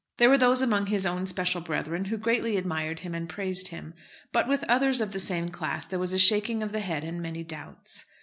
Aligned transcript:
There 0.17 0.29
were 0.29 0.37
those 0.39 0.63
among 0.63 0.87
his 0.87 1.05
own 1.05 1.27
special 1.27 1.61
brethren 1.61 2.05
who 2.05 2.17
greatly 2.17 2.57
admired 2.57 3.01
him 3.01 3.13
and 3.13 3.29
praised 3.29 3.67
him; 3.67 3.93
but 4.33 4.47
with 4.47 4.63
others 4.63 4.99
of 4.99 5.11
the 5.11 5.19
same 5.19 5.49
class 5.49 5.85
there 5.85 5.99
was 5.99 6.11
a 6.11 6.17
shaking 6.17 6.63
of 6.63 6.71
the 6.71 6.79
head 6.79 7.03
and 7.03 7.21
many 7.21 7.43
doubts. 7.43 8.05